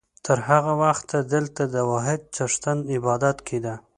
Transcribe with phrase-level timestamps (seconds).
[0.25, 3.75] تر هغه وخته دلته د واحد څښتن عبادت کېده.